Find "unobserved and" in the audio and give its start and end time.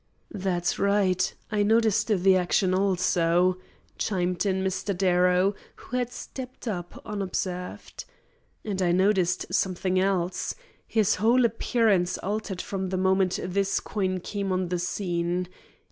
7.05-8.81